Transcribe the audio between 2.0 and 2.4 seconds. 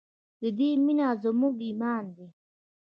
دی